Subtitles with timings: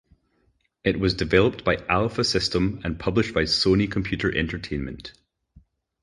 [0.83, 5.13] It was developed by Alfa System and published by Sony Computer Entertainment.